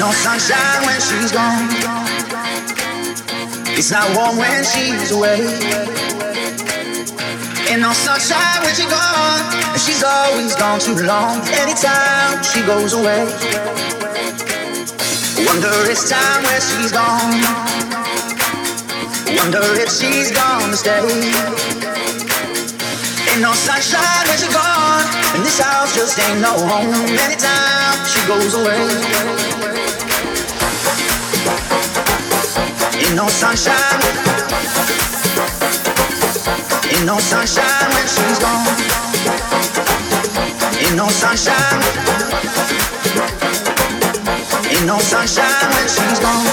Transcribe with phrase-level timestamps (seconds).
[0.00, 1.68] no sunshine when she's gone.
[3.76, 5.44] It's not warm when she's away.
[7.68, 9.44] Ain't no sunshine when she's gone.
[9.76, 11.44] She's always gone too long.
[11.52, 13.28] Anytime she goes away.
[15.44, 17.36] Wonder it's time when she's gone.
[19.36, 21.04] Wonder if she's gonna stay.
[23.28, 25.04] Ain't no sunshine when she's gone.
[25.36, 26.88] And this house just ain't no home.
[27.20, 29.79] Anytime she goes away.
[33.10, 33.74] Ain't no sunshine.
[36.94, 38.66] Ain't no sunshine when she's gone.
[40.78, 41.82] Ain't no sunshine.
[44.70, 46.46] Ain't no sunshine when she's gone.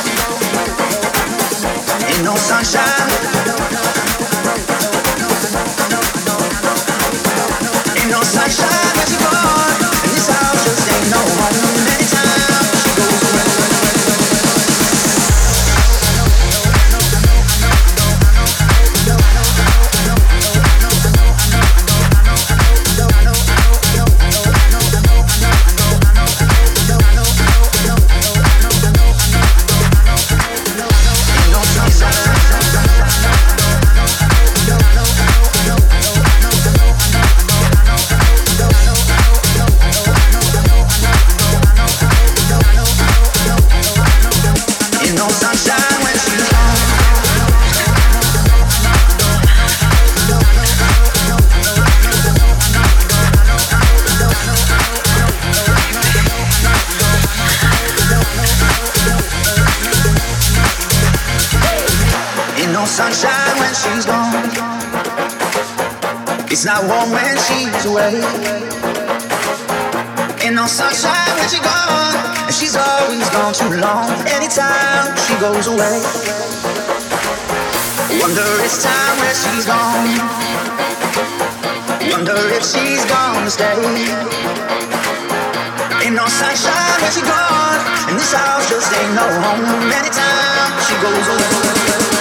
[2.10, 3.12] Ain't no sunshine.
[7.98, 9.87] Ain't no sunshine when she's gone.
[62.98, 64.34] Sunshine when she's gone.
[66.50, 68.18] It's not warm when she's away.
[70.42, 72.18] Ain't no sunshine when she's gone.
[72.50, 74.10] And she's always gone too long.
[74.34, 76.02] Anytime she goes away.
[78.18, 80.10] Wonder it's time when she's gone.
[82.10, 83.78] Wonder if she's gonna stay.
[86.02, 87.78] Ain't no sunshine when she's gone.
[88.10, 89.86] And this house just ain't no home.
[89.94, 92.17] Anytime she goes away.